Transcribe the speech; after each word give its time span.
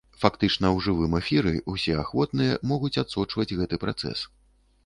Фактычна 0.21 0.69
ў 0.75 0.85
жывым 0.85 1.13
эфіры 1.19 1.53
ўсе 1.75 1.93
ахвотныя 2.05 2.57
могуць 2.73 2.93
адсочваць 3.05 3.51
гэты 3.61 3.75
працэс. 3.87 4.19